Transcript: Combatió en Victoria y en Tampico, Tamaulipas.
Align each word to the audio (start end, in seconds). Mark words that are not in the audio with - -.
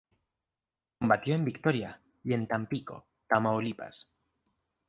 Combatió 0.97 1.35
en 1.35 1.45
Victoria 1.45 2.01
y 2.23 2.33
en 2.33 2.47
Tampico, 2.47 3.05
Tamaulipas. 3.27 4.07